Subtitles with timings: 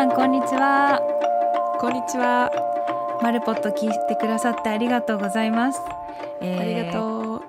[0.00, 0.98] さんこんにちは
[1.78, 2.50] こんにちは。
[3.22, 5.80] マルポット聞いてくださってありがとうございます、
[6.40, 7.42] えーありがとう。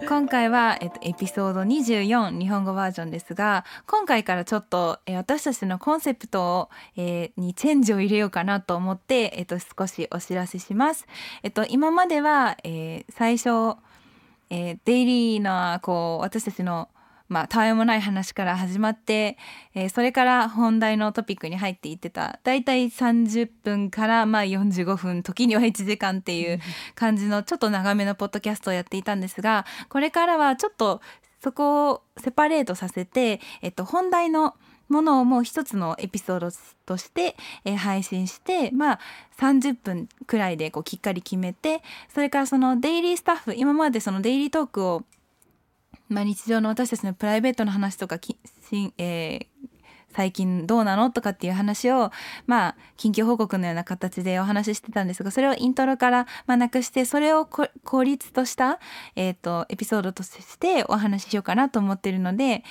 [0.08, 11.06] 今回は、えっと、エピソード24日本語バージョンですが今回からちょっと、えー私たちのコンセプトを、えーにチェンジを入れようかなと思って、えっと、少しお知らせします。
[11.42, 13.76] えっと、今までは、えー最初、
[14.48, 16.88] えーデイリーなこう私たちの
[17.28, 19.38] まあ、たわいもない話から始まって、
[19.74, 26.60] えーそれから本題のトピックに入っていってただいたい30分からまあ45分時には1時間っていう
[26.94, 31.00] 感じのちょっと長めのポッドキャストをやっていたんですがこれからはちょっと
[31.42, 34.54] そこをセパレートさせて、えっと、本題の
[34.88, 36.50] ものをもう一つのエピソード
[36.86, 39.00] として、えー配信してまあ
[39.38, 41.82] 30分くらいでこうきっかり決めて
[42.14, 45.02] それからそのデイリースタッフ今までそのデイリートークを
[46.08, 48.36] まあ、日常の私たちのプライベートの話とかき
[48.70, 49.74] し、えー
[50.14, 52.12] 最近どうなのとかっていう話を
[52.46, 58.78] まあ緊急報告のような形でお話ししてたんですがそれをイントロからまあなくしてそれを効率とした、
[59.16, 62.62] えー、とエピソードとしてお話ししようかなと思ってるので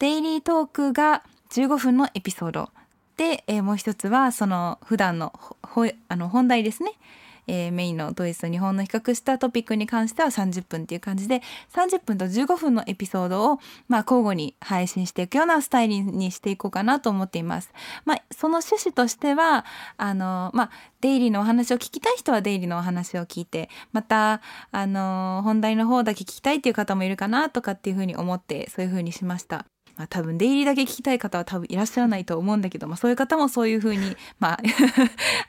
[0.00, 2.70] デイリートークが15分のエピソード
[3.16, 5.32] で、えーもう一つはその普段の
[6.08, 6.92] あの本題ですね、
[7.50, 11.42] えーメインのドイツと日本の比較したトピックに関しては30分っていう感じで
[11.74, 17.72] 30分と15分のエピソードを、まあ、交互に配信していくようなスタイルにしていこうかなと思っています。
[18.04, 19.64] まあ、その趣旨としては
[19.96, 20.70] あの、まあ、
[21.00, 29.66] デイリーのお話を聞きたい人はデイリーのお話を聞いてまたあの本題の方だけ聞きたいっていう方もいるかなとかっていうふうに思ってそういうふうにしました。
[29.96, 34.60] まあ、多分デイリーだけ聞きたい方は多分いらっしゃらないと思うんだけど、まあ、そういう方もそういうふうに、まあ、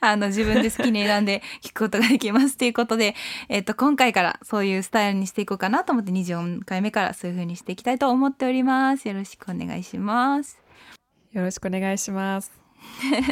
[0.00, 3.14] あの自分で好きに選んで聞くことができますということで、
[3.48, 9.08] えっと、今回からそういうスタイルにしていこうかなと思って24回目からそういうふうにしていきたいと思っております。
[9.08, 10.58] よろしくお願いします。
[11.32, 12.52] よろしくお願いします。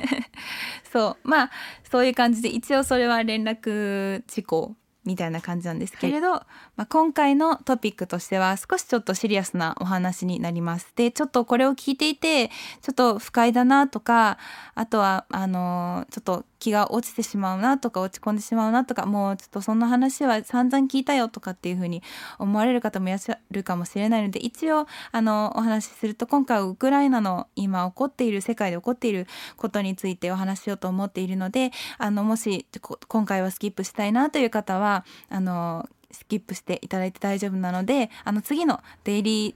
[0.92, 1.50] そうまあ
[1.90, 4.76] そういう感じで一応それは連絡事項
[5.10, 6.44] みたいな感じなんですけれど、ま
[6.84, 10.92] あ、今回のトピックとしては少しちょっとシリアスなお話になります。
[10.94, 14.38] でちょっとこれを聞いていてちょっと不快だなとか
[14.74, 22.02] あとはあのちょっと気が落ちてしまうなとか落ち込んでしまうなとかもうちょっとそんな話は散々聞いたよとかっていうふうに
[22.38, 29.26] 思われる方もいらっしゃるかもしれないので一応あのお話しすると今回ウクライナの今起こっている世界で起こっている
[29.56, 32.66] ことについてお話しようと思っているのであのもし
[33.08, 39.54] 今回はスキップしたいなという方はあのスキップしていただいて大丈夫なのであの次のデイリー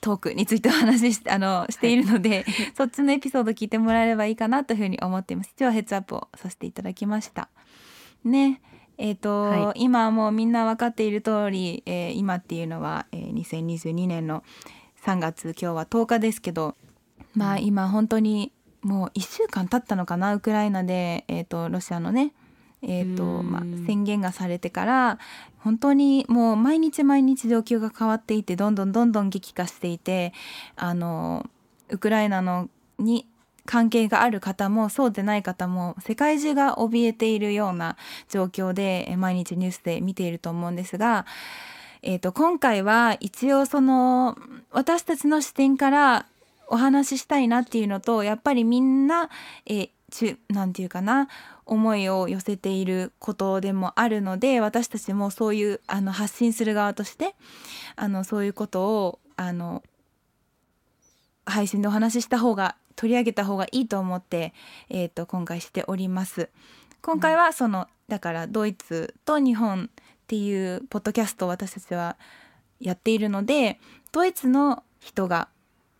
[0.00, 2.44] トークについてお話しあのしているので、
[2.76, 5.52] そっちのエピソード聞いてもらえればいいかなというふうに思っています。
[5.54, 7.48] 一応ヘッズアップをさせていただきました。
[8.24, 8.60] ね。
[8.98, 14.44] えーとはい今はもうみんな分かっている通り、えー今っていうのは、えー2022年の
[15.04, 16.76] 3月今日は10日ですけど
[17.34, 18.52] まあ今本当に
[18.82, 22.32] もう1週間経ったのかなウクライナで、えー、とロシアのね、
[22.82, 23.50] えーとうん。
[23.50, 25.18] まあ、宣言がされてから
[25.58, 30.32] 本当にもう毎日毎日状況が変わっていてどんどんどんどん激化していて
[30.76, 31.48] あの
[31.90, 32.68] ウクライナの
[32.98, 33.26] に
[33.66, 37.96] 関係がある方もそうでない方も世界中が怯えているような
[38.28, 41.26] 状況でえ毎日ニュースで見ていると思うんですが、
[42.02, 44.36] えー、と今回は一応その
[44.72, 46.26] 私たちの視点から
[46.68, 49.28] お話ししたいなっていうのとやっぱりみんな、
[49.66, 49.90] えー
[50.48, 51.28] なんていうかな
[51.70, 57.36] 思いを寄せていることでもあるので私たちもそういうあの発信する側として
[57.94, 59.82] あのそういうことをあの
[61.46, 64.52] 配信でお話しした方が取り上げた方がいいと思って、
[64.88, 66.50] えー、と今回しております。
[67.02, 72.16] 今回はその、だからドイツと日本っていうポッドキャストを私たちは
[72.78, 73.80] やっているので
[74.12, 75.48] ドイツの人が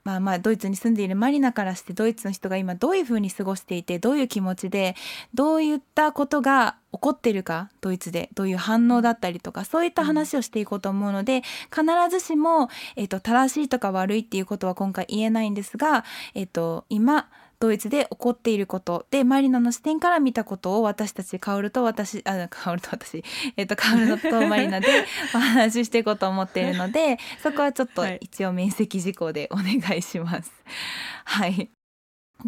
[0.05, 4.97] まあまあドイツに住んでいるマリナからしてドイツの人が今どういうふうに過ごしていてどういう気持ちで
[5.35, 16.05] どういったことが起こってるかドイツでどういう反応だったりとかそういった話をしていこうと思うので、必ずしも、えっと正しいとか悪いっていうことは今回言えないんですが、
[16.35, 17.29] えっと今
[17.61, 19.07] ドイツで起こっていること。
[19.11, 23.23] でマリナの視点から見たことを私たちカオルと私あカオルと私。
[23.57, 24.89] えっとカオルとマリナで
[25.35, 28.19] お話ししていこうと思っているのでそこはちょっとはい。
[28.23, 30.51] 一応面積事項でお願いします。
[31.25, 31.71] はい。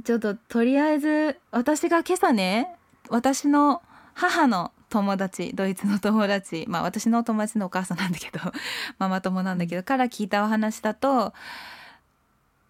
[0.03, 2.75] ちょっととりあえず私が今朝ね
[3.11, 3.83] 私の
[4.15, 8.41] 母の友達ドイツの友達まあ私の友達のお母さんなんだけど
[8.99, 11.35] ママ友なんだけどから聞いたお話だと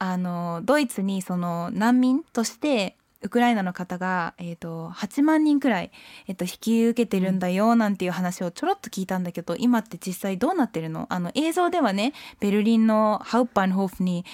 [0.05, 5.93] あのドイツにその難民としてウクライナの方が、えー、と8万人くらい、
[6.27, 11.07] えー、と引き受けてるんだよなんていう話をちょろっと聞いたんだけど、今って実際どうなってるの？
[11.09, 14.25] あの映像ではねベルリンのハウパンホーフに、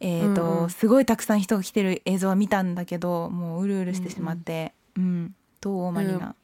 [0.00, 0.70] えーとうんうん。
[0.70, 6.34] すごいたくさん人が来てる映像は見たんだけどもううるうるしてしまって、うんどうマリナ、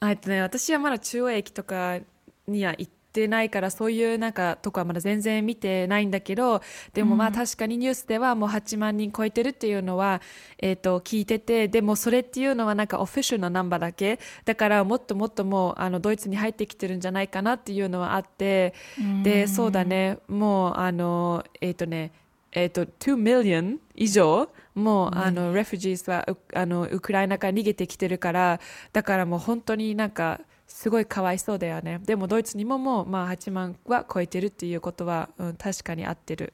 [0.00, 2.00] あえっとね、私はまだ中央駅とか
[2.48, 6.60] には行ってないからそういうなんかとこはまだ全然見てないんだけど
[6.92, 7.34] でもまあうん。
[7.34, 10.20] 確かにニュースではもう8万人超えてるっていうのは、
[10.58, 14.18] えっと聞いててでもそれっていうのはなんかオフィシャルなナンバーだけ？
[14.44, 18.74] だからもっともっともうあのドイツに入ってきてるんじゃないかなっていうのはあって
[19.22, 20.18] でそうだね。
[20.28, 22.12] もうあのえっ、とね
[22.52, 24.48] えっ、と2 million 以上？
[24.74, 28.60] もう、あの refugees はうあのウクライナから逃げてきてるから
[28.92, 32.00] だからもう本当になんかすごいかわいそうだよね。
[32.04, 36.52] でもドイツにももう、まあ、8万は超えてるっていうことは、うん、確かに合ってる。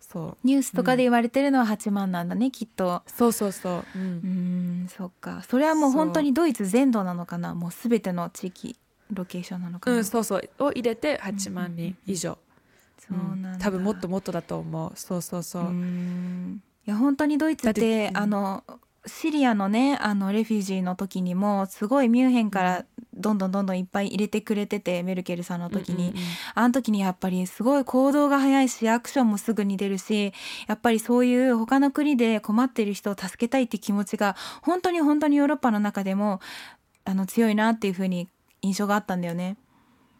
[0.00, 0.46] そう。
[0.46, 3.02] ニュースとかで言われてるのは8万なんだね、きっと。
[3.06, 4.02] そうそうそう、うん。
[4.02, 4.06] う
[4.84, 5.42] んそっか。
[5.48, 7.54] それはもう本当にドイツ全土なのかな？
[7.54, 8.76] もう全ての地域
[9.12, 10.50] ロケーションなのかな、うん、そうそう。
[10.58, 12.38] を入れて8万人以上、
[12.98, 14.92] そうなんだ、多分もっともっとだと思う。
[14.96, 16.62] そうそうそう、うん。
[16.86, 18.64] いや本当にドイツっだってあの
[19.06, 22.84] シリアのねあのレフュージーの時にもすごいミュンヘンから
[23.14, 26.14] どんどんどんどんいっぱい入れてくれててメルケルさんの時に、うんうんうん。
[26.54, 30.32] あの時にやっぱりすごい行動が早いしアクションもすぐに出るし
[30.66, 36.40] やっぱりそういう他の国で困ってる人を助けたいって気持ちが本当に本当にヨーロッパの中でも
[37.04, 38.28] あの強いなっていう風に
[38.62, 39.56] 印象があったんだよね。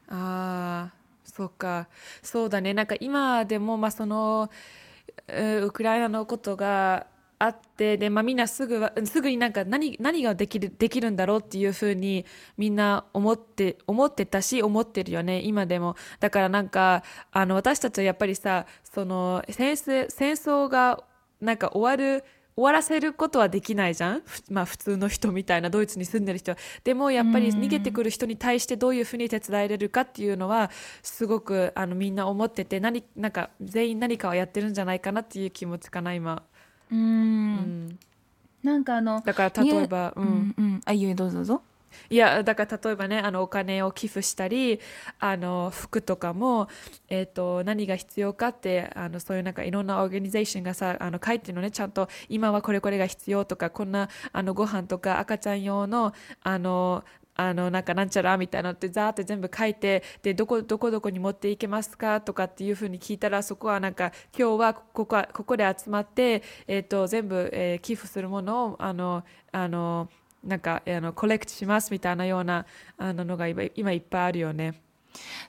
[0.08, 0.92] ああ
[1.24, 1.88] そうか。
[2.22, 2.74] そうだね。
[2.74, 4.50] なんか今でもまあその
[5.28, 7.06] えーウクライナのことが
[7.44, 12.24] あってで、まあ、みんなすぐはすぐになんか何何ができるできるんだろうっていうふうに
[12.56, 15.96] みんな思って思ってたし思ってるよね今でも。
[16.20, 17.02] だからなんか
[17.32, 21.02] あの私たちはやっぱりさその戦争戦争が
[21.40, 22.24] なんか終わる
[22.54, 26.52] 終わらせることはできないじゃん、ふまあ、普通の人みたいなドイツに住んでる人。
[26.52, 30.70] はでもやっぱり逃げてくる人に対してどういうふうに手伝えれるかっていうのは
[31.02, 36.42] すごくあのみんな思ってて何なんか全員何かをやってるんじゃないかなっていう気持ちかな今、
[36.92, 36.98] うん。
[36.98, 37.98] うん、
[38.62, 40.26] なんかあのだから例えば、ううん。
[40.26, 40.80] んうん。
[40.84, 41.36] あいいよどうぞ。
[41.36, 41.62] どうぞ。
[42.10, 44.80] いやだから例えばねあのお金を寄付したり
[45.18, 46.68] あの服とかも、
[47.08, 51.70] えー、と何が必要かってあのそういうなんかいろんなオーガニゼーションがさあの書いてるのね。
[51.70, 56.12] ちゃんと今はこれこれが必要とかこんなあのご飯とか赤ちゃん用の
[56.42, 57.04] あの
[57.42, 70.08] あのなんかなんちゃらみたいなのってザーって全部書いてでどこどこどこに持っていけますかとかっていうふうに聞いたらそこはなんか今日はここはここで集まって、えー、と全部、えー寄付するものをあのあの
[70.44, 72.66] なんかあのコレクトしますみたいなような
[72.96, 74.80] あののが今今いっぱいあるよね。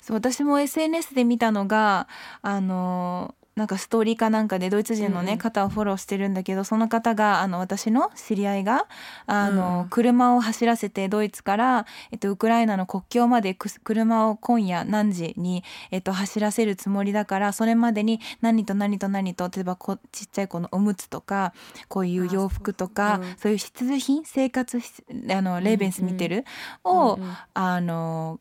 [0.01, 2.07] そう私も SNS で見たのが
[2.41, 5.37] あのなんかストーリーかなんかでドイツ人のね、うんうん。
[5.37, 8.87] 方をフォローしてるんだけどその方があの私の知り合いが
[9.27, 9.89] あの、うん。
[9.89, 21.53] 車を走らせてドイツから、えっと、ウクライナの国境まで車を今夜何時に、えっと、走らせるつもりだからそれまでに何と何と何と例えばこちっちゃい子のおむつとか
[21.87, 23.35] こういう洋服とかうん。
[23.37, 26.45] そういう必需品生活必あのレーベンス見てる、
[26.83, 27.19] を、
[27.53, 28.39] あの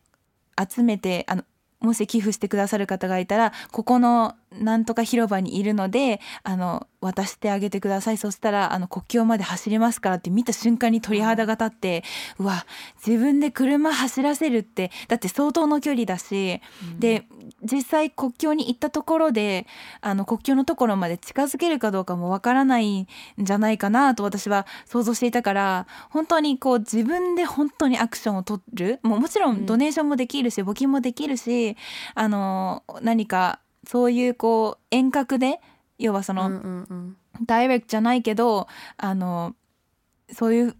[0.59, 1.45] 集めてあの
[1.81, 8.17] もし寄付してくださる方がいたらここのなんとか広場にいるのであの渡してあげてください。
[8.17, 12.05] そしたらあの国境まで走りますからって見た瞬間に鳥肌が立って
[12.39, 12.65] うわ
[13.05, 16.61] 自分で車走らせるってだって相当の距離だし、
[16.99, 17.27] で
[17.63, 19.67] 実際国境に行ったところで
[20.01, 23.07] あの国境のところまで近づけるかどうかもわからないん
[23.39, 29.01] じゃないかなと私は想像していたから本当にこう自分で本当にアクションを取る。
[29.03, 29.67] もうもちろん。
[29.67, 31.77] ドネーションもできるし、募金もできるし
[32.15, 35.61] あの何かそういうこう遠隔で
[35.99, 39.55] 要はその、うんうんうんダイレクトじゃないけどあの
[40.31, 40.77] そういう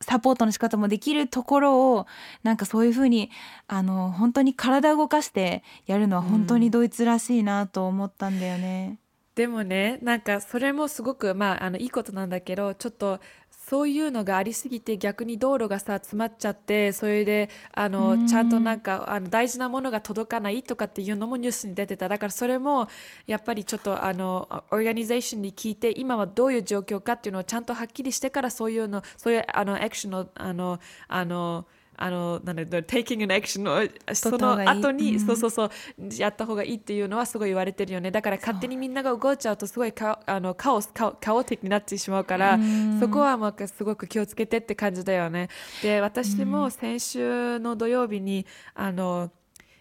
[0.00, 2.06] サポートの仕方もできるところを
[2.44, 3.30] なんかそういうふうに
[3.66, 8.98] あの本当に体を動かしてやるのは本当にドイツらしいなと思ったんだよね。
[9.34, 13.20] でもねなんかそれもすごくまああのいいことなんだけどちょっと
[13.68, 17.92] そういうのがありすぎて逆に道路がさ詰まっちゃってそれであうん。
[17.92, 22.08] のちゃんとなんかあの大事なものが届かないとかっていうのもニュースに出てた。
[22.08, 22.88] だからそれも
[23.26, 31.66] やっぱりちょっとあのオーガニゼーションに聞いて今はどういう状況かっていうのをちゃんとはっきりしてからそういうのそういうあのアクションのあのあの
[32.00, 35.20] あのなんだ taking an action をその後に、うん。
[35.20, 35.70] そうそうそう
[36.16, 38.12] やった方がいいっていうのはすごい言われてるよね。
[38.12, 43.00] だから勝手にみんなが動いちゃうとすごいカあのカオスカオカオティックになってしまうからうん。
[43.00, 45.48] そこはまあすごく気をつけてって感じだよね。
[45.82, 49.30] で私も先週の土曜日にあの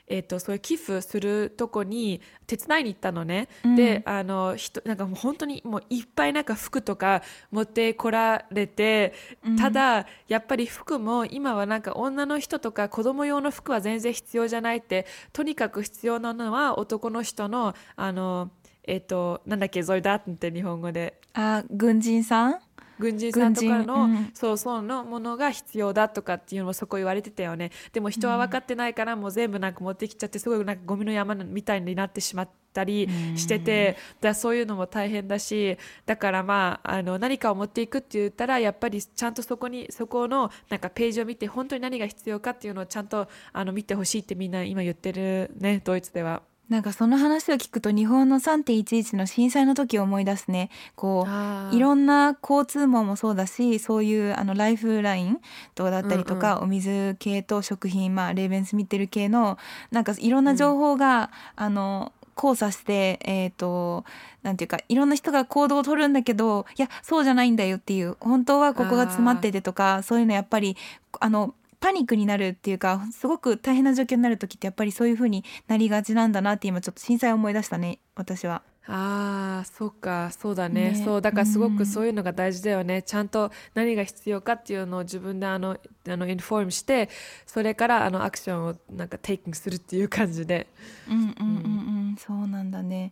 [0.08, 3.76] えっとそういう寄付するとこに手伝いに行ったのね、うん。
[3.76, 7.22] であの人なんかもう本当にもういっぱいなんか服とか
[7.52, 9.14] 持ってこられて、
[9.60, 18.52] ただやっぱり服も今はなんか女の人とか子供用の服は全然必要じゃないってとにかく必要なのは男の人のあの
[18.84, 21.20] えっとなんだっけゾイダーって日本語で。
[21.34, 22.60] あ軍人さん？
[23.00, 24.32] 軍人さんとかの、うん。
[24.34, 27.72] そうそうのものが必要だとかっていうのもそこ言われてたよね。
[27.94, 46.42] でも人は分かってないからもう全部なんか持ってきちゃってすごいなんかゴミの山みたいになってしまったりしてて、だそういうのも大変だしだからまああの何かを持っていくって言ったらやっぱりちゃんとそこにそこのなんかページを見て本当に何が必要かっていうのをちゃんとあの見てほしいってみんな今言ってるねドイツでは。
[46.70, 50.70] なんかその話を聞くと日本の3.11の震災の時を思い出すね。
[50.96, 51.26] こ
[51.72, 55.40] ういろんな交通網もそうだしそういうあのライフライン
[55.76, 59.58] とかだったりとか、お水系と食品まあレーベンス見てる系の
[59.92, 64.06] なんかいろんな情報が、あの交差してえっ、と
[64.44, 70.78] なんていうかいろんな人が行動を取るんだけどいやそうじゃないんだよっていう本当はここが詰まっててとかそういうのやっぱり
[71.20, 78.64] あのパニックになるっていうかすごく大変な状況になる時ってやっぱりそういう風になりがちなんだなって今ちょっと震災を思い出したね私は。
[78.90, 80.32] ああそうか。
[80.32, 80.92] そうだね。
[80.92, 81.02] ね。
[81.04, 81.76] そうだからすごうん。
[81.78, 87.10] くそういうのが大事だよね、ちゃんと何が必要かっていうのを自分であのあのインフォームして
[87.46, 90.68] それからあのアクションをなんかテイキングするっていう感じで。
[91.10, 92.16] うんうんうんうん。
[92.18, 93.12] そうなんだね。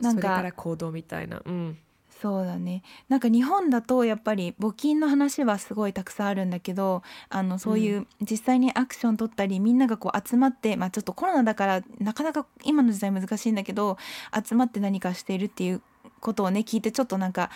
[0.00, 1.40] なんそれかから行動みたいな。
[1.44, 1.78] うん
[2.20, 2.82] そうだね。
[3.08, 13.98] なんか日本だとやっぱり募金の話はすごいたくさんあるんだけどあのそういう実際にアクション取ったりみんながこう集まって、まあ、ちょっとコロナだからなかなか今の時代難しいんだけど
[14.32, 15.82] 集まって何かしているっていう
[16.20, 17.50] ことをね聞いてちょっとなんか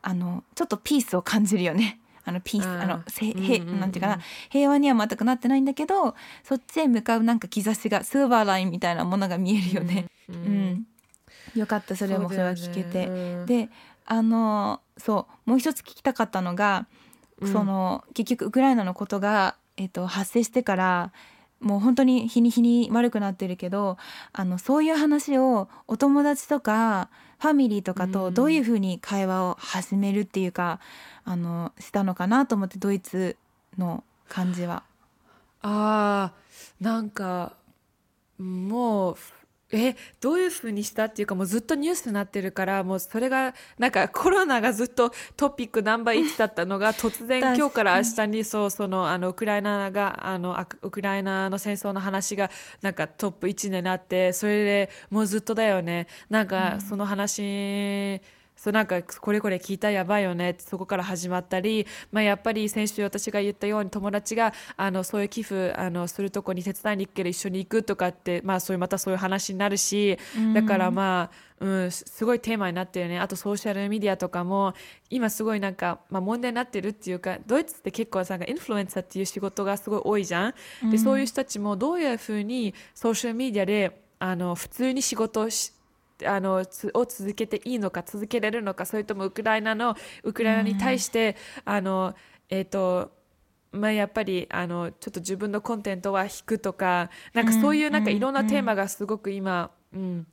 [0.00, 2.00] あのちょっとピースを感じるよね。
[2.24, 4.20] あのピースあのせへうんうんうんなんていうかな。
[4.50, 6.14] 平和には全くなってないんだけど
[6.44, 10.06] そっちへ向かうなんか兆しがスーバーラインみたいなものが見えるよね。
[10.28, 10.86] ううんん、
[11.54, 13.06] よかったそれもそれは聞けて。
[13.46, 13.70] でで
[14.10, 16.86] あのそうもう一つ聞きたかったのが、
[17.40, 21.12] うんその結局ウクライナのことが、えっと、発生してから
[21.60, 23.96] もう本当に日に日に悪くなってるけど
[24.32, 30.80] あのそういう話をお友達とかファミリーとかうんとどういうふうに会話を始めるっていうか、
[31.24, 33.36] あのしたのかなと思ってドイツ
[33.76, 34.82] の感じは。
[35.62, 37.54] あーなんか
[38.38, 39.16] もう
[39.70, 56.06] えどういうふうにしたっていうかもうずっとニュースになってるからもうそれがなんかコロナがずっとトピックナンバー1だったのが突然今日から明日にそうそのあのウクライナがあのウクライナの戦争の話がなんかトップ1になってそれでもうずっとだよね。
[56.30, 58.20] なんかその話、
[58.58, 70.18] そうなんかこれこれ聞いたらやばいよねってそこから始まったり、まあ、やっぱり先週私が言ったように友達があのそういう寄付あのするとこに手伝いに行くけど一緒に行くとかって、まあ、そういうまたそういう話になるし、
[70.54, 73.20] だからまあ、うん、すすごいテーマになってるよね。
[73.20, 74.74] あとソーシャルメディアとかも
[75.08, 80.90] 今すごいなんか、まあ、問題になってるっていうかドイツって結構インフルエンサーっていう仕事がすごい多いじゃん。
[80.90, 85.72] でそういう人たちもどういうふうにソーシャルメディアであの普通に仕事をし
[86.24, 92.14] あのつを続けていいのか続けられるのかそれともウクライナのウクライナに対して、あの
[92.48, 93.12] えっ、と
[93.70, 100.26] まあ、やっぱりあのちょっと自分のコンテンツは引くとかなんかそういうなんかいろんなテーマがすごく今、うん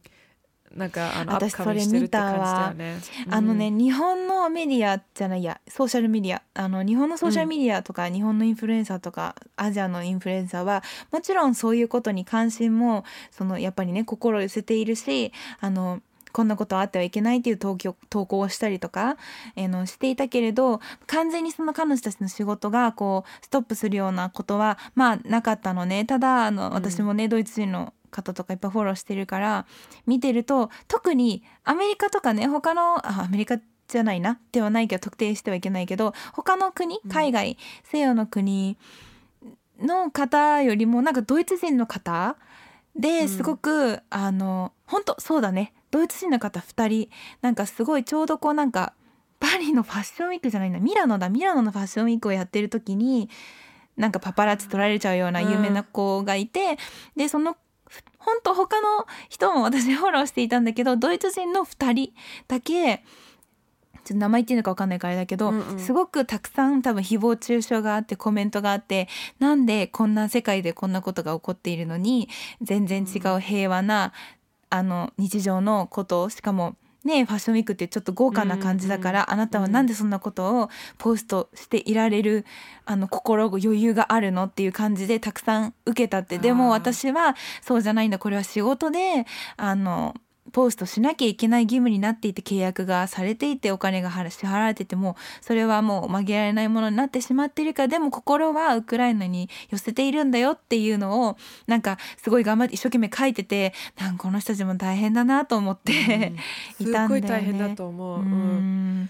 [0.76, 2.98] なんかあの私カミングしてるって感じだよそね。
[3.30, 6.42] あのね、日本のメディアじゃないやソーシャルメディア。
[6.54, 15.32] あの日本のソーシャルメディアとか、日本のインフルエンサーとかアジアのインフルエンサーはもちろんそういうことに関心もそのやっぱりね心を寄せているし
[15.62, 16.02] あの
[16.36, 19.16] こんなことはあってはいけないっていう投稿投稿をしたりとか、
[19.56, 26.04] えーのしていたけれど完全にその彼女たちの仕事がこうストップするようなことはまあなかったのね。
[26.04, 29.66] ただあの私もね、ドイツ人の方とかいっぱいフォローしてるから
[30.06, 33.58] 見てると特にアメリカとかね他のあアメリカ
[33.88, 38.78] じゃないなではないけど特定してはいけないけど他の国海外、西洋の国
[39.80, 42.38] の方よりもなんかドイツ人の方
[42.96, 45.74] ですごく、あの本当そうだね。
[45.92, 47.10] ドイツ人の方2人
[47.42, 48.94] なんかすごいちょうどこうなんか
[49.40, 50.80] パリのファッションウィークじゃないな。
[50.80, 51.30] ミラノだ。
[51.30, 53.30] ミラノのファッションウィークをやってる時に
[53.98, 56.78] なんかパパラッチ撮られちゃうような有名な子がいて、
[57.16, 57.58] でその
[58.18, 62.14] 本当他の人も私フォローしていたんだけどドイツ人の2人
[62.48, 63.04] だけ
[64.06, 65.80] ちょっと名前言っていいのか分かんないからあれだけど、うんうん。
[65.80, 69.08] すごくたくさん多分誹謗中傷があってコメントがあって
[69.40, 72.30] なんでこんな世界でこんなことが起こっているのに
[72.62, 74.14] 全然違う平和な、
[74.70, 76.75] あの日常のことをしかも
[77.06, 82.46] ねファッションウィークってちょっと豪華な感じだから、うんうんあなたはなんでそんなことをポストしていられる
[82.86, 86.38] あの心余裕があるのっていう感じでたくさん受けたって。
[86.38, 88.20] でも私はそうじゃないんだ。
[88.20, 89.26] これは仕事で
[89.58, 90.16] あの
[90.52, 101.38] ポストしなきゃいけない義務になっていて契約がされていてお金が払支払われててもそれはもう曲げられないものになってしまっているからでも心はウクライナに寄せているんだよっていうのを
[101.68, 106.34] なんかすごい頑張って一生懸命書いてて なんかこの人たちも大変だなと思って、
[106.80, 106.92] いすたん。
[106.92, 108.20] だよねごい大変だと思う。
[108.20, 109.10] ううんん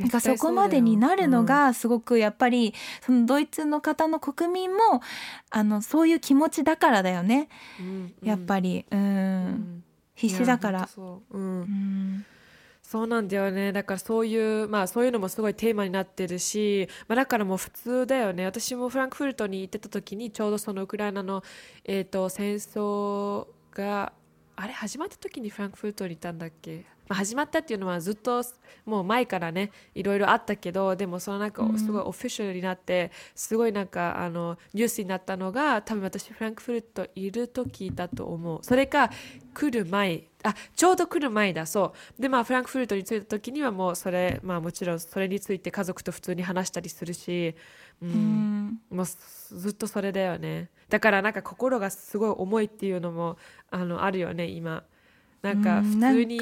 [0.00, 5.02] なんかそこまでになるのがすごくやっぱりそのドイツの方の国民も
[5.50, 7.48] あのそういう気持ちだからだよね。
[7.78, 8.28] うんうん。
[8.28, 8.86] やっぱり。
[8.90, 9.83] うん、うん
[10.14, 10.86] 必死だから。
[10.86, 11.38] そう。
[11.38, 11.60] うん。
[11.60, 12.26] うん。
[12.82, 13.72] そうなんだよね。
[13.72, 18.44] だからそういう、まあそういうのもすごいテーマになってるし、まあだからもう普通だよね。
[18.44, 21.42] 私もフランクフルトに行ってた時にちょうどそのウクライナの、
[21.84, 24.12] えー、と戦争が、
[24.56, 28.42] あれ始まった時にフランクフルトにいたんだっけ、まあ、始まったっていうのはずっと
[28.86, 38.60] もう前からねいろいろあったけどでもそのなんかすごいオフィシャルになってすごいなんかあのニュースになったのが多分私フランクフルトいる時だと思う。
[38.62, 39.10] それか
[39.54, 42.22] 来る前あちょうど来る前だそう。
[42.22, 47.54] でまあフランクフルトに着いた時にはもうそれまあもちろんそれについて家族と普通に話したりするし、
[48.02, 48.10] うん。
[48.10, 48.80] うん。
[48.90, 50.70] もうずっとそれだよね。
[50.88, 53.36] だからなんか心がすごい重いっていうのも
[53.70, 54.84] あのあるよね今
[55.44, 56.40] なんか普通に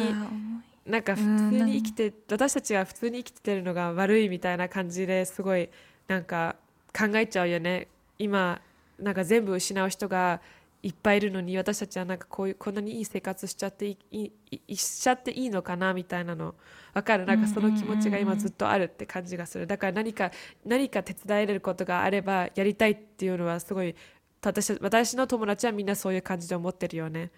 [0.86, 5.68] なんか普通に生きて私たちが普通に生きてるのが悪いみたいな感じですごい
[6.06, 6.54] なんか
[6.96, 7.88] 考えちゃうよね。
[8.18, 8.60] 今
[9.00, 10.40] なんか全部失う人が
[10.84, 16.54] いっぱいいるのに私たちはなんかこういうこんなにいい生活しちゃっていいいいしちゃっていいのかなみたいなの。
[16.94, 17.24] わかる？
[17.24, 19.66] なんかその気持ちが今ずっとあるって感じがする。
[19.66, 20.30] だから何か
[20.64, 23.96] 何か手伝えれることがあればやりたいっていうのはすごい
[24.44, 27.30] 私私の友達はみんなそういう感じで思ってるよね。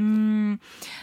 [0.00, 0.60] うん。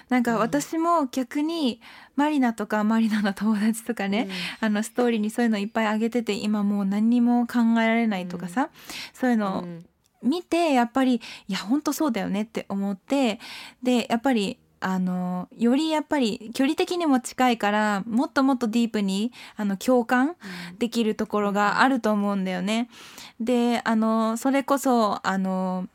[0.10, 1.80] なんか私も逆に
[2.16, 4.28] マリナとかマリナの友達とかね、
[4.60, 8.70] あのストーリーにそういうのいっぱいあげてて今もう何にも考えられないとかさ、
[9.14, 9.86] そういうのをうん。
[10.24, 13.40] 見てやっぱりいや本当そうだよねって思って
[13.84, 20.36] でやっぱりあのよりやっぱり距離的にも近いからもっともっとディープにあの共感
[20.80, 22.90] できるところがあると思うんだよね。
[23.40, 25.88] であのそれこそあの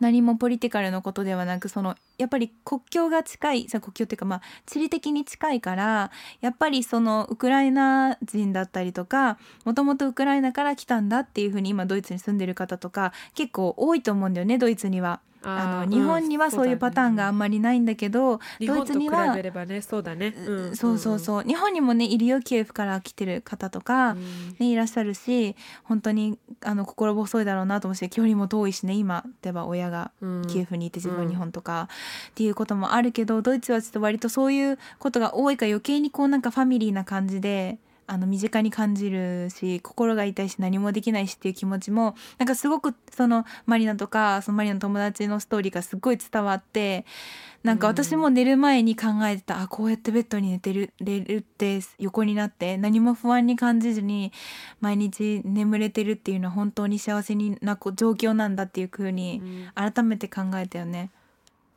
[0.00, 6.10] 何もポリティカルのことではなくそのやっぱり国境が近いさ国境っていうかまあ地理的に近いから
[6.40, 15.20] やっぱりそのウクライナ人だったりとかもともとウクライナから来たんだっていうふうに今ドイツに住んでる方とか結構多いと思うんだよねドイツには。
[15.42, 21.44] あの日本にはそういうパターンがあんまりないんだけど、日ドイツにはべればねそうだね、うんそうそうそう。
[21.44, 24.56] 日本にもねいるよキエフから来てる方とか、うん。
[24.58, 30.46] ね、いらっしゃるし本当にあの心細いだろうなと思うし距離も遠いしね今例えば親がうん。
[30.46, 31.88] キエフにいて自分は日本とか、
[32.30, 37.78] っていうこともあるけどドイツはちょっと割とそういうことが多いから余計にこうなんかファミリーな感じで。
[38.10, 47.06] あの身近に感じるし心が痛いし何もできないしっていう気持ちもなんかすごくそのマリナとかそのマリナの友達のストーリーがすごい伝わって
[47.62, 54.32] なんか私も寝る前に考えてた、あこうやってベッドに寝てるれるって横になって何も不安に感じずに
[54.80, 59.42] 毎日眠れてるっていうのは本当に幸せな状況なんだっていう風に
[59.74, 61.10] 改めて考えたよね。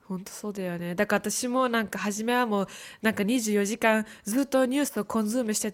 [0.07, 0.95] 本当そうだよね。
[0.95, 2.67] だから私もなんか初めはもう
[3.01, 5.73] なんか24時間ずっとニュースをコンズームして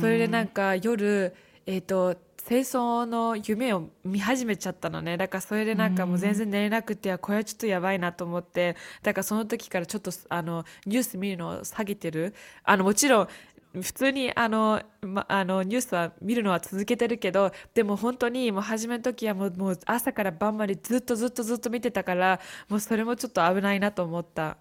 [0.00, 1.34] それでなんか夜
[1.66, 5.16] えっ、と戦争の夢を見始めちゃったのね。
[5.16, 8.76] だからそれでなんかもう全然寝れなくてこれはちょっとやばいなと思って。
[9.02, 12.34] だからその時からちょっとあのニュース見るのを下げてる。
[12.64, 13.28] あのもちろん
[13.74, 24.56] 普通にあの、ま、あのニュースは見るのは続けてるけどでも本当にもう始めの時はもうもう朝から晩までずっとずっとずっと見てたからもうそれもちょっと危ないなと思った。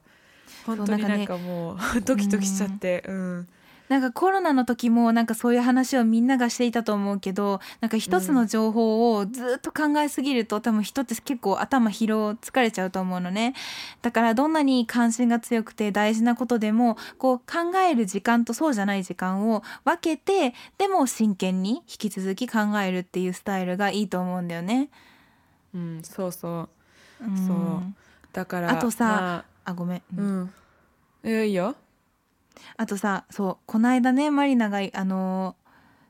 [0.66, 3.48] 本当になんかもうドキドキしちゃってうん
[3.90, 13.56] なんかコロナの時もなんかそういう話をみんながしていたと思うけどなんか一つの情報をずっと考えすぎると多分人って結構頭疲労疲れちゃうと思うのね。
[14.04, 24.90] だからどんなに関心が強くて大事なことでもこう考える時間とそうじゃない時間を分けてでも真剣に引き続き考えるっていうスタイルがいいと思うんだよね。
[25.74, 26.70] うんそうそ
[27.22, 27.26] う。
[27.26, 27.48] うん。
[27.48, 27.94] そう。
[28.34, 30.54] だからあとさまあごめん、あうん。
[31.24, 31.76] えいいよ
[32.78, 35.56] あとさそうこの間ねマリナがあの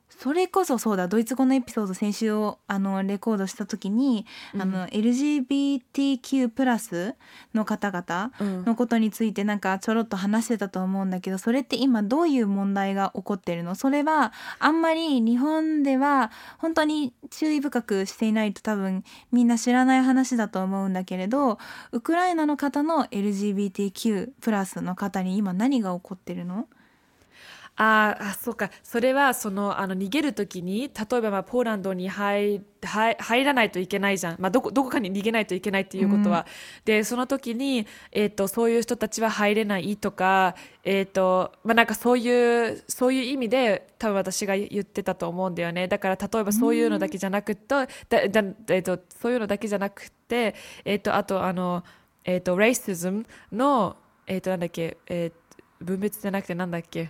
[0.09, 4.25] それこそそうだドイツ語のエピソード先週をあのレコードした時に、
[4.59, 7.15] あの LGBTQ+ プラス
[7.53, 13.75] の方々うんのことについてなんかちょろっと話してたと思うんだけどそれって今どういう問題が起こってるの？
[13.75, 21.59] それはあんまり日本では本当に注意深くしていないと多分みんな知らない話だと思うんだけれど
[21.93, 26.67] ウクライナの方の LGBTQ+ プラスの方に今何が起こってるの？
[27.81, 28.69] あーあそうか。
[28.83, 36.45] それはそのあの逃げるときに例えばまあポーランドに入入入らないといけないじゃん、まあ、どこどこかに逃げないといけないっていうことは、
[36.83, 45.87] でその時に、えー、とそういう人たちは入れないとか,、えーとまあ、なんかそういうそういう意味で多分私が言ってたと思うんだよね。
[45.87, 51.85] だから例えばそういうのだけじゃなくて、だだえー、とそういうのだけじゃなくて、えー、とあとあの、
[52.25, 53.95] えー、とレイシズムの、
[54.27, 55.31] えー、となんだっけ、えー
[55.81, 57.09] 分別じゃなくてなんだっけ？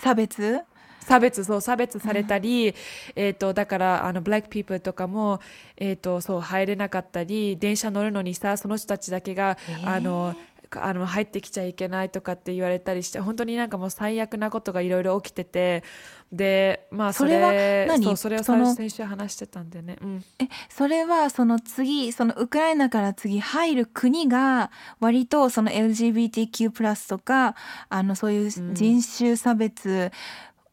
[0.00, 0.64] 差別？
[1.00, 2.74] 差別そう差別されたり、
[3.16, 5.40] えー、とだからあのブラックピープルとかも、
[5.76, 9.94] えー、とそう入れなかったり電車乗るのにさその人たちだけが、えー。
[9.96, 10.34] あの
[10.76, 15.82] あの入ってきちゃいけないとかって言われたりして本当になんかもう最悪なことがいろいろ起きてて
[16.30, 18.04] でまあそれそれは何？
[18.04, 27.56] そうそれをその先週話してたんでね、うん、えそれはその次そのウクライナから次入る国が割とその LGBTQ+ プラスとか
[27.88, 30.12] あのそういう人種差別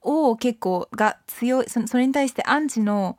[0.02, 3.18] を結構が強いそそれに対してアンチの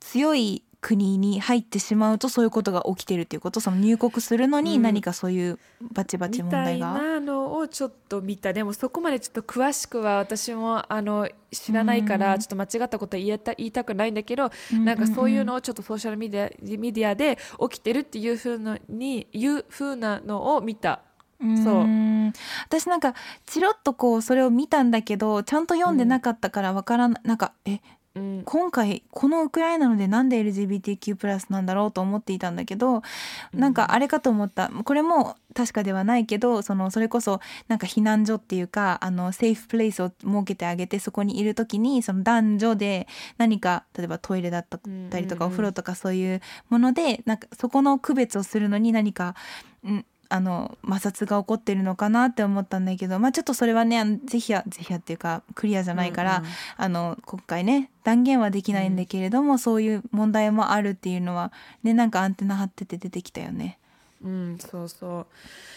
[0.00, 4.82] 強い国に入ってしまうとそういうことが起きてるっていうことその入国するのにうん。
[4.82, 5.58] 何かそういう
[5.92, 8.52] バチバチみたい問題が、なのをちょっと見た。
[8.52, 12.40] でもそこまでちょっと詳しくは私もあの知らないからうん。
[12.40, 17.38] ちょっと間違ったことは言えた言いたくないんだけど、うんなんかそういうのをちょっとソーシャルメディアメディアで
[17.70, 21.00] 起きてるっていうふうのにいうふうなのを見た。
[21.40, 21.74] そう。
[21.82, 22.32] うん
[22.66, 23.14] 私なんか
[23.46, 27.80] チロッとこうそれを見たんだけどちゃんと読んでなかったからわからな,、なんかえ
[28.18, 28.42] うん。
[28.44, 33.02] 今回このウクライナのでなんで LGBTQ+ なんだろうと思っていたんだけど
[33.52, 34.68] なんかあれかと思った。
[34.68, 49.34] これも確かではないけどそのそれこそなんか避難所っていうかあのセーフプレイスを設けてあげてそこにいる時にその男女で何か例えばトイレだったりとかお風呂とかそういうものでなんかそこの区別をするのに何か、
[49.84, 56.50] うん、あの摩擦が起こってるのかなって思ったんだけどまあちょっとそれはねぜひやぜひやっていうかクリアじゃないから、うんうん。
[56.76, 63.78] あの今回ね断言はできないんだけれども、そういう問題もあるっていうのはねなんかアンテナ張ってて出てきたよね。
[64.22, 65.26] うん、そうそ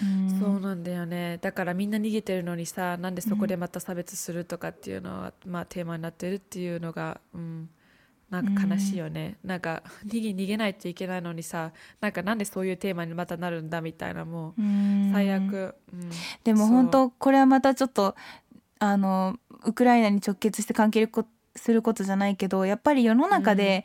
[0.02, 0.06] う。
[0.06, 0.40] うん。
[0.40, 1.38] そうなんだよね。
[1.42, 7.70] だからみんな逃げてるのにさなんでそこでまた差別するとかっていうのは、まあ、テーマになってるっていうのが、うん、
[8.32, 15.12] なんか悲しいよね、なんか逃げ逃げないといけないのにさなんかなんでそういうテーマにまたなるんだみたいなもううん。
[15.12, 16.10] 最悪、うん。
[16.46, 18.15] でも本当これはまたちょっと
[18.80, 21.10] あのウクライナに直結して関係
[21.56, 23.84] することじゃないけどやっぱり世の中で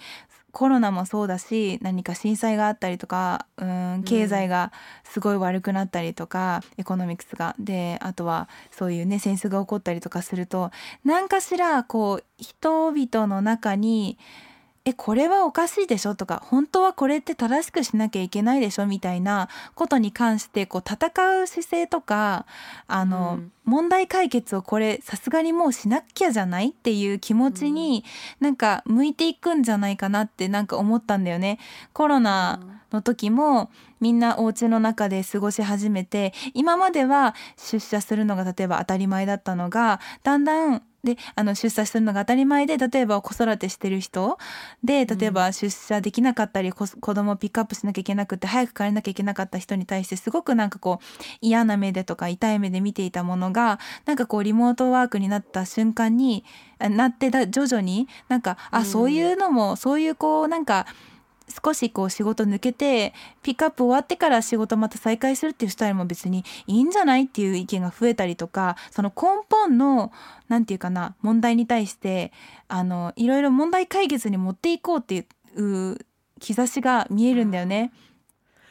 [0.52, 4.72] コロナもそうだし何か震災があったりとかうん経済が
[5.04, 7.54] すごい悪くなったりとか、エコノミクスが。
[7.58, 10.70] であとはそういうね戦争が起こったりとかすると
[11.04, 14.18] 何かしらこう人々の中に
[14.88, 16.14] えこれはおかしいでしょ？
[16.14, 18.86] とか本当はこれって正しくしなきゃいけないでしょ？
[18.86, 22.46] みたいなことに関してこう戦う姿勢とか
[22.86, 23.52] あの、うん。
[23.66, 26.68] 問題解決をこれさすがにもうしなきゃじゃない？
[26.68, 28.04] っていう気持ちに
[28.38, 31.58] なんか向いていくんじゃないかなってなんか思ったんだよね。
[31.92, 32.60] コロナ
[32.92, 44.36] の時もみんなお家の中で過ごし始めて今までは出社するのが例えば当たり前だったのがだんだんであの出社するのが当たり前で例えば子育てしてる人
[44.84, 51.04] で例えば出社できなかったり、こ子供をピックアップしなきゃいけなくて早く帰らなきゃいけなかった人に対してすごくなんかこう
[51.40, 56.44] 嫌な目でとか痛い目で見ていたものがなんかこうリモートワークになった瞬間に
[56.78, 58.84] あなってだ徐々になんかあ、うん。
[58.84, 60.86] そういうのもそういうこうなんか
[61.48, 70.12] 少しこう仕事抜けてピックアップ終わってから仕事また再開するっていうスタイルも別にいいんじゃないっていう意見が増えたりとかその根本の
[70.48, 72.32] なんていうかな問題に対して
[72.68, 75.24] あのいろいろ問題解決に持っていこうってい
[75.56, 75.98] う
[76.40, 77.92] 兆しが見えるんだよね。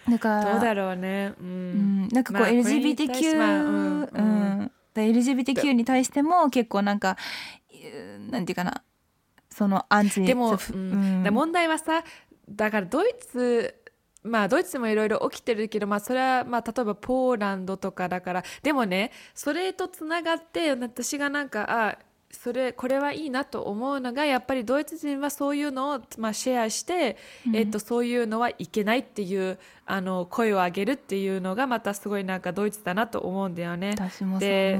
[0.09, 2.05] だからどうだろうね、ううん。
[2.05, 4.71] ん、なんかこう LGBTQ、まあうんうん。
[4.93, 7.17] LGBTQ に対しても結構なんか
[7.71, 8.83] うんなんていうかな。
[9.49, 11.23] そのアンチでも、そううん。
[11.23, 12.03] で問題はさ
[12.49, 13.75] だからドイツ
[14.23, 21.99] まあドイツもいろいろ起きてるけど、まあ、それはまあ例えばポーランドとかだからでもねそれとつながって私がなんかあ
[22.35, 27.17] それこれはいいなと思うのがやっぱりドイツ人はそういうのを、まあ、シェアして、
[27.53, 33.91] えっと、そういうのはいけないっていうあの声を上げるっていうのがまたすごいなんかドイツだなと思うんだよね。
[33.91, 34.79] 私もそうで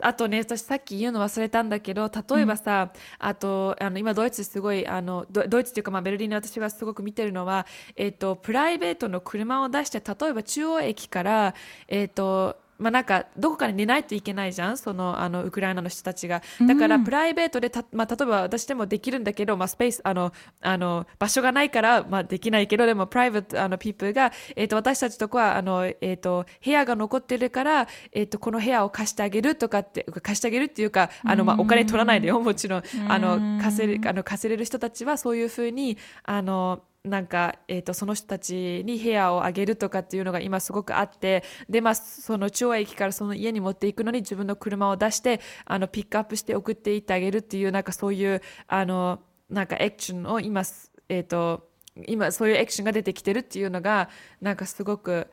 [0.00, 11.54] あとね私さっき言うの忘れたんだけど例えばさ、あとあの今ドイツすごいあのドドイツっていうか、まあ、ベルリンで私がすごく見てるのは、えっとプライベートの車を出して例えば中央駅から
[11.88, 16.42] えっとまあ、なんかどこかに寝ないといけないじゃんそのあのウクライナの人たちが。
[16.66, 32.82] だからプライベートでた、まあ、例えば私でもできるんだけど、まあ、スペースあのあの場所がないから、まあ、できないけどでもプライベートあのピープルが、えー、と私たちとこはあの、えー、と部屋が残ってるから、えー、とこの部屋を貸してあげるとかって貸してあげるっていうかあの、まあ、お金取らないでよもちろん。
[33.08, 50.62] あの貸せるあの貸せれる人たちはそういうふうにあのなんか、えー、とその人たちに部屋をあげるとかっていうのが今すごくあってで、まあ、その中央駅からその家に持っていくのに自分の車を出してあのピックアップして送っていってあげるっていうなんかそういうあのなんかエクションを今、
[51.08, 51.68] えー、と
[52.06, 55.28] 今そういうエクションが出てきてるっていうのがなんかすごく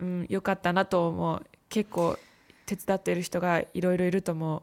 [0.00, 2.16] 良、うん、よかったなと思う結構
[2.66, 4.62] 手伝っている人がいろいろいると思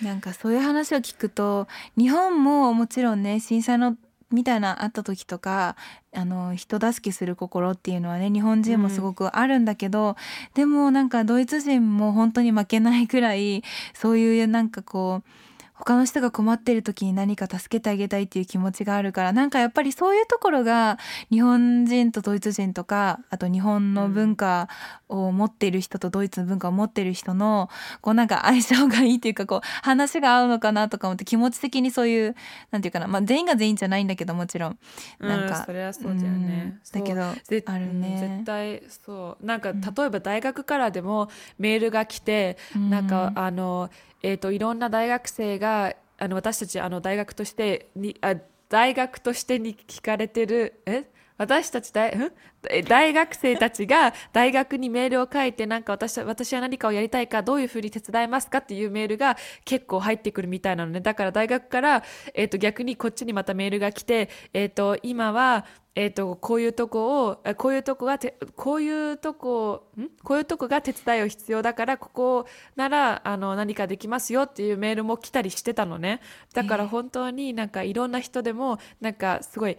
[0.00, 0.04] う。
[0.04, 1.66] なんかそういう話を聞くと
[1.98, 3.96] 日本ももちろんね震災の
[4.32, 5.76] みたいなあった時とか
[6.14, 10.14] あの人助けする心っていうのはね日本人もすごくあるんだけど、うん、
[10.54, 13.62] でもなんかドイツ人も本当に負けないくらい
[13.94, 15.51] そういうなんかこう
[15.84, 20.96] 他の人が困ってる時に何か助けてあげたいっていう気持ちがあるからなんかやっぱりそういうところが
[21.28, 24.68] 日本人とドイツ人とかあと日本の文化
[25.08, 27.68] を持っている人とドイツの文化を持っている人の
[28.00, 32.36] こうなんか相性がいいっていうかこう話が合うのかなとか思って気持ち的にそういう
[32.70, 34.78] なんていうかなまあ全員が全員じゃないんだけどもちろん。
[35.18, 37.34] なんか、うん、それはそうだよね、だけどあ
[37.78, 39.44] るね、絶対そう。
[39.44, 43.90] なんか例えば大学からでもメールが来て、うん、なんかあの
[44.22, 48.36] えーと、いろんな大学生があの私たちあの大学としてにあ
[48.68, 51.04] 大学としてに聞かれてるえ？
[51.42, 52.16] 私たち大
[52.86, 61.00] 大学生たちが大学にメールを書いてなんか私私は何かをやりたいかどういうふうに手伝いますかっていうメールが結構入ってくるみたいなのね。
[61.00, 70.08] だから大学から、えーと、逆にこっちにまたメールが来て、えーと、今はえーと、こういうとこをこういうとこがてこういうとこん？
[70.24, 76.20] こういうとこが手伝いを必要だからここならあの何かできますよっていうメールも来たりしてたのね。
[76.54, 79.76] だから本当になんかいろんな人でもなんかすごい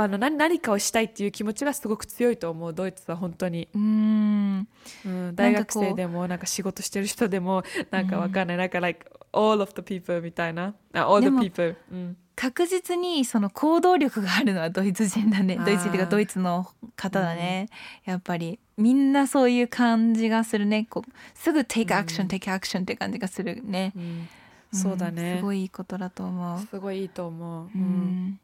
[0.00, 3.68] あの何何かをしたいっていう気持ちがすごく強いと思うドイツは本当に。
[3.74, 4.68] うん、
[5.04, 10.74] うん、大学生でもなんか仕事してる人でもなんかわかんない、なんか like all of the people みたいな。
[10.94, 15.56] all the people、うん、確実にその行動力があるのはドイツ人だね。
[15.56, 17.68] ドイツ人っていうかドイツの方だね、
[18.06, 18.58] うん、やっぱり。
[18.78, 20.86] みんなそういう感じがするね。
[20.88, 24.28] こうすぐ take action、うん、take action って感じがするね、うん、
[24.72, 26.60] そうだね、すごいいいことだと思う。
[26.60, 28.40] すごいいいと思う、うん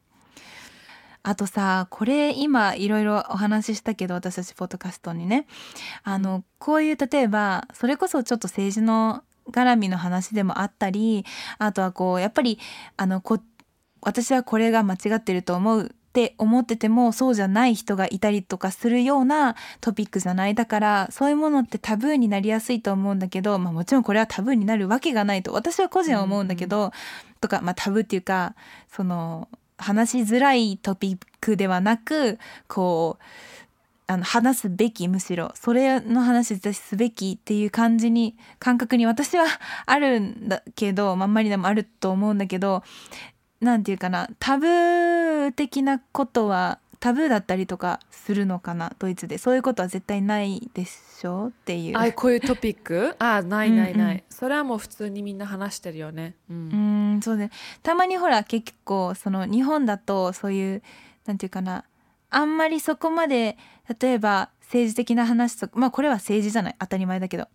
[1.23, 5.47] あとさこれ今いろいろお話ししたけど私たちポッドキャストにね。
[6.03, 11.25] あのこういう例えばそれこそちょっと政治の絡みの話でもあったり
[11.57, 12.59] あとはこうやっぱり
[12.97, 13.39] あのこ
[14.01, 20.55] 私はこれが間違ってると思うって思っててもそうじゃない人がいたりとかするようなトピックじゃない。
[20.55, 26.91] だからそういうものってタブーになりやすいと思うんだけど、まあ、もちろんこれはタブーになるわけがないと私は個人は思うんだけど、うん、
[27.39, 28.55] とか、まあ、タブーっていうか
[28.91, 33.23] その話しづらいトピックではなくこう
[34.07, 39.45] あの話すべきむしろそれの話すべきっていう感じに感覚に私は
[39.85, 42.83] あるんだけど、まんまりでもあると思うんだけど
[43.59, 49.37] 何て言うかなタブー的なことはタブーだったりとかするのかなドイツで。
[49.37, 51.97] そういうことは絶対ないでしょっていう。
[51.97, 53.15] あこういうトピック？
[53.19, 56.35] あないないない、うんうん、それはもう普通にみんな話してるよね。
[56.49, 56.57] うん。
[56.57, 57.51] うんそうね。
[57.83, 60.83] たまにほら結構その日本だとそういう
[61.25, 61.83] なんていうかな。
[62.29, 63.57] あんまりそこまで
[63.99, 66.75] 例えば政治的な話とかまあこれは政治じゃない。
[66.79, 67.47] 当たり前だけど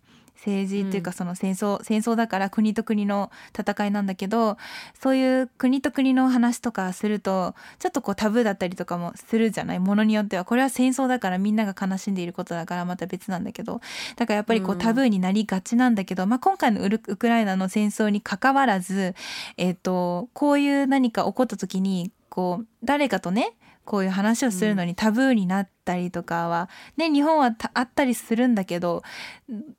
[0.45, 4.57] 政治っていうかその戦争、うん、戦争だから国と国の戦いなんだけど
[4.99, 9.79] そういう国と国の話とかするとちょっとこうタブーだったりとかもするじゃない？
[9.79, 10.45] ものによっては。
[10.45, 13.81] これは戦争だからみんなが悲しんでいることだからまた別なんだけど。
[14.15, 19.15] だからやっぱりこうタブーになりがちなんだけど、うん、まあ、今回のウクライナの戦争にかかわらず、
[19.57, 23.53] えーと、こういう何か起こった時にこう誰かとね
[23.85, 29.03] こういう話をするのにタブーになったりとかは、ね、日本はあったりするんだけど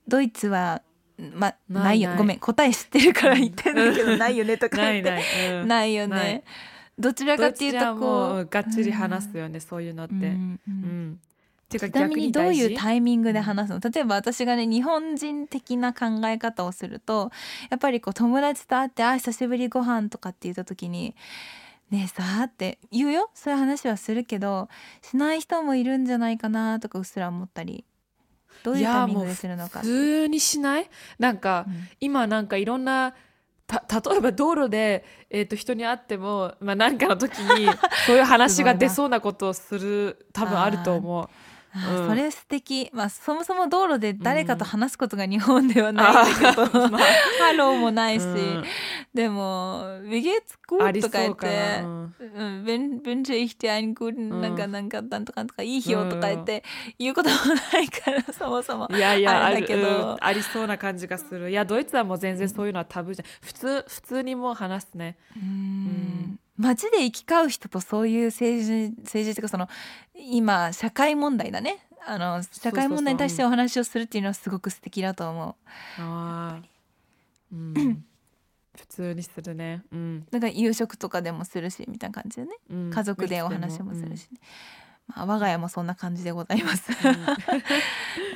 [0.07, 0.83] ドイツは
[1.17, 2.11] まないよ。
[2.17, 5.65] ごめん答え知ってるから言ってんだけどないよねとか言って。
[5.65, 6.45] ない よね。
[6.99, 11.19] どちらかっていうとこうがっちり話すよね、うん、そういうのって、うん、
[11.79, 13.81] かちなみ逆にどういうタイミングで話すの？
[13.81, 17.31] 例えば私がね日本人的な考え方をすると
[17.71, 21.15] やっぱりこう友達と会って「あ久しぶりご飯とかって言った時に
[21.91, 23.31] 「ねえさ」って言うよ。
[23.35, 24.69] そういう話はするけど
[25.03, 27.85] しない人もいるんじゃないかなとかうっすら思ったり。
[28.63, 30.89] どういうタイミングでするのか普通にしない？
[31.19, 31.89] なんか、うん。
[32.01, 33.15] 今なんかいろんな
[33.67, 37.67] た例えば道路で、えー、と人に会っても、まあ、なんかの時に
[38.07, 41.29] そういう話が出そうなことをする多分あると思う。
[41.75, 42.09] うん。
[42.09, 42.89] それ素敵。
[42.93, 47.03] まあそもそも道路で誰かと話すことが日本ではないけど、あーまあ。
[47.41, 48.65] ハローもないし、うん。
[49.13, 51.81] でも「Wie geht's あ gut?」りとか言ってな。
[51.83, 56.65] うんうん、wün- wünsche ich dir einen guten うんなんかなんかなんとかとかいい日をとか言って
[56.99, 57.37] 言うことも
[57.73, 58.89] ないから そもそも。
[58.91, 59.83] いやいやあるあれだけど。
[59.83, 60.17] うん。
[60.21, 61.51] ありそうな感じがする。
[61.51, 63.27] いやドイツはもう全然そういうのはタブーじゃん。
[63.43, 65.17] 普通普通にもう話すね。
[65.37, 69.69] うーん街で行き交う人とそういう政治政治っていうかその
[70.15, 71.87] 今社会問題だね。
[72.07, 75.55] あの社会問題に対してお話をするっていうのはすごく素敵だと思う。
[75.99, 77.57] あー。
[77.57, 78.05] うん。
[78.77, 79.83] 普通にするね。
[79.93, 82.57] うん、なんか夕食とかでもするしみたいな感じでね。
[82.71, 84.29] うん、家族でお話もするし、
[85.07, 86.91] まあ、我が家もそんな感じでございます、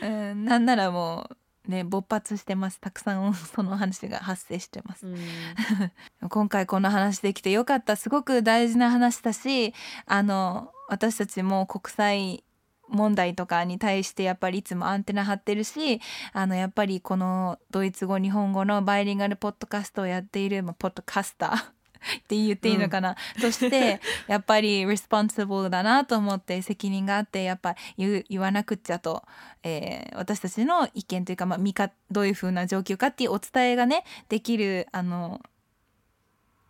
[0.03, 1.37] うん、 なんならもう
[1.69, 2.81] ね勃発してます。
[2.81, 5.07] たくさん その話が発生してます。
[5.07, 5.15] うん。
[5.15, 5.17] う
[6.27, 7.97] ん今回この話できてよかった。
[7.97, 9.75] すごく大事な話だし
[10.07, 12.45] あの私たちも国際
[12.89, 16.01] 問題とかに対してやっぱりいつもアンテナ張ってるし
[16.33, 21.78] あのやっぱりこのドイツ語日本語のバイリンガルポッドキャストをやっている、まあ、ポッドキャスター
[22.19, 29.25] って言っていいのかな、として やっぱり responsible だなと思って責任があってやっぱ言う言わなくっちゃと、
[29.63, 35.41] えー私たちの意見というか、まあ、見かどういう風な状況かっていうお伝えがねできるあの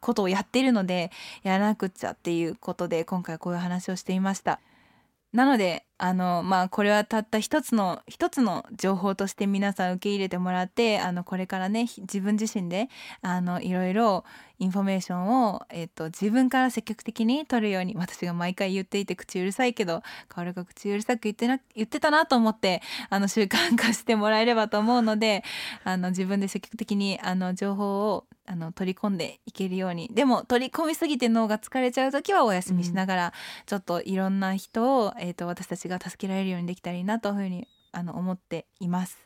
[0.00, 1.10] ことをやっているので
[1.42, 4.60] やらなくっちゃっていうことで今回こういう話をしていました。
[5.32, 12.88] なのであのまあこれはたった一つの一つの情報として皆さん受け入れてもらってあのこれからねひ自分自身で
[13.20, 14.24] あのいろいろ
[14.60, 25.44] インフォメーションを、えっと自分から積極的に取るように私が毎回言っていて口うるさいけど薫が口うるさく言ってな言ってたなと思ってあの習慣化してもらえればと思うので
[25.84, 33.32] あの自分で積極的にあの情報をあの取り込んでいけるようにでも取り込みすぎて脳が疲れちゃう時はお休みしながら、
[33.66, 39.18] ちょっといろんな人を、えー、と私たちが助けられるようにできたらいいなというふうにあの思っています。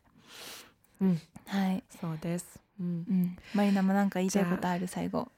[1.01, 1.21] うん。
[1.47, 2.87] はい、そうです、うん。
[2.87, 4.87] うん、マリナもなんか言いたいことある？
[4.87, 5.29] 最後。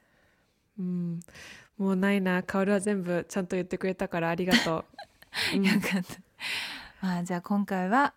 [0.79, 1.19] うん、
[1.77, 2.43] もうないな。
[2.43, 4.85] 薫は全部ちゃんと言ってくれたからありがと
[5.53, 5.63] う、 うん。
[5.65, 6.15] よかった。
[7.01, 8.13] まあじゃあ今回は、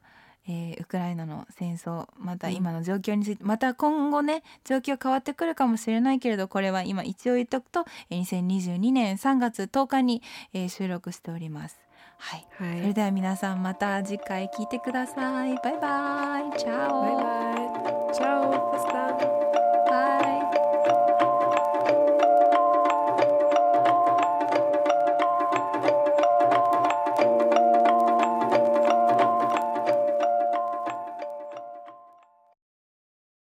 [0.47, 11.79] えーウクライナの戦争また今の状況について、また今後ね状況変わってくるかもしれないけれどこれは今一応言っとくとえー2022年3月10日に、えー収録しております。
[12.19, 15.55] はい、はい、それでは皆さんまた次回聞いてください。
[15.63, 16.59] バイバイ。
[16.59, 17.03] チャオ。
[17.03, 18.15] バイバイ。
[18.15, 19.48] チャオ